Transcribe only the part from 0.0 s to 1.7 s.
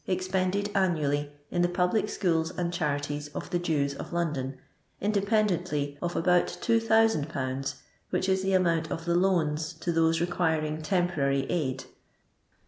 expended annually in the